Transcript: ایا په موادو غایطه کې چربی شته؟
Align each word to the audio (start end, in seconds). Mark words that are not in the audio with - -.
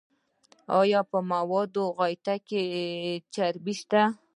ایا 0.79 1.01
په 1.11 1.17
موادو 1.31 1.83
غایطه 1.97 2.35
کې 2.47 2.61
چربی 3.33 3.73
شته؟ 3.79 4.01